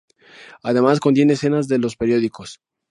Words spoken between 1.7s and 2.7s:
lo de periódicos.